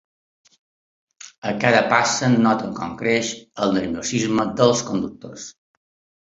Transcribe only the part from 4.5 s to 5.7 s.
dels conductors.